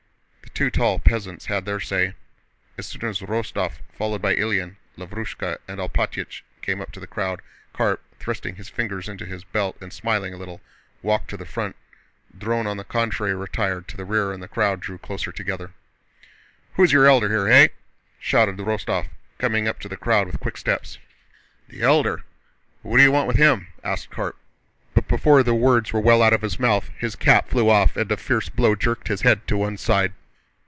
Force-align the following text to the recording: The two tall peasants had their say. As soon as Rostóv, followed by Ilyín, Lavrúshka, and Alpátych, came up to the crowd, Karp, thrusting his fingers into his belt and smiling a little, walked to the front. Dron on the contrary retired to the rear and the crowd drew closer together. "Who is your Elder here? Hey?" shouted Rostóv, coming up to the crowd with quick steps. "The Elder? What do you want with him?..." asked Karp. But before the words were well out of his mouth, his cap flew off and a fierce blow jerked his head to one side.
The 0.61 0.65
two 0.65 0.77
tall 0.77 0.99
peasants 0.99 1.45
had 1.45 1.63
their 1.65 1.79
say. 1.79 2.13
As 2.77 2.85
soon 2.85 3.05
as 3.05 3.19
Rostóv, 3.21 3.71
followed 3.97 4.21
by 4.21 4.35
Ilyín, 4.35 4.75
Lavrúshka, 4.97 5.57
and 5.65 5.79
Alpátych, 5.79 6.41
came 6.61 6.81
up 6.81 6.91
to 6.91 6.99
the 6.99 7.07
crowd, 7.07 7.41
Karp, 7.71 8.03
thrusting 8.19 8.57
his 8.57 8.67
fingers 8.67 9.07
into 9.07 9.25
his 9.25 9.45
belt 9.45 9.77
and 9.79 9.93
smiling 9.93 10.33
a 10.33 10.37
little, 10.37 10.59
walked 11.01 11.29
to 11.29 11.37
the 11.37 11.45
front. 11.45 11.77
Dron 12.37 12.67
on 12.67 12.75
the 12.75 12.83
contrary 12.83 13.33
retired 13.33 13.87
to 13.87 13.97
the 13.97 14.03
rear 14.03 14.33
and 14.33 14.43
the 14.43 14.49
crowd 14.49 14.81
drew 14.81 14.97
closer 14.97 15.31
together. 15.31 15.71
"Who 16.73 16.83
is 16.83 16.91
your 16.91 17.07
Elder 17.07 17.29
here? 17.29 17.47
Hey?" 17.47 17.69
shouted 18.19 18.57
Rostóv, 18.57 19.07
coming 19.37 19.69
up 19.69 19.79
to 19.79 19.89
the 19.89 19.97
crowd 19.97 20.27
with 20.27 20.41
quick 20.41 20.57
steps. 20.57 20.97
"The 21.69 21.81
Elder? 21.81 22.23
What 22.81 22.97
do 22.97 23.03
you 23.03 23.11
want 23.11 23.25
with 23.27 23.37
him?..." 23.37 23.67
asked 23.85 24.11
Karp. 24.11 24.37
But 24.93 25.07
before 25.07 25.43
the 25.43 25.55
words 25.55 25.93
were 25.93 26.01
well 26.01 26.21
out 26.21 26.33
of 26.33 26.41
his 26.41 26.59
mouth, 26.59 26.89
his 26.99 27.15
cap 27.15 27.47
flew 27.49 27.67
off 27.69 27.95
and 27.95 28.11
a 28.11 28.17
fierce 28.17 28.49
blow 28.49 28.75
jerked 28.75 29.07
his 29.07 29.21
head 29.21 29.47
to 29.47 29.55
one 29.57 29.77
side. 29.77 30.11